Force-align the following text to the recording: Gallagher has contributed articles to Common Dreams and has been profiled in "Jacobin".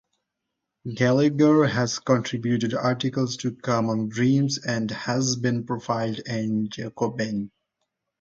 Gallagher 0.95 1.65
has 1.67 1.99
contributed 1.99 2.73
articles 2.73 3.37
to 3.37 3.51
Common 3.51 4.09
Dreams 4.09 4.57
and 4.57 4.89
has 4.89 5.35
been 5.35 5.63
profiled 5.63 6.17
in 6.25 6.69
"Jacobin". 6.69 7.51